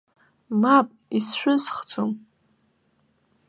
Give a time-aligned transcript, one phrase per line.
[0.61, 2.11] Мап, исшәысхӡом.